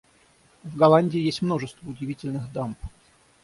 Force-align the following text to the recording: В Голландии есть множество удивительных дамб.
В 0.63 0.75
Голландии 0.77 1.19
есть 1.19 1.43
множество 1.43 1.87
удивительных 1.87 2.51
дамб. 2.51 2.79